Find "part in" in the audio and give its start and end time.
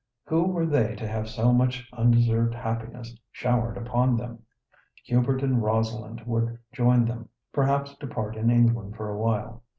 8.07-8.49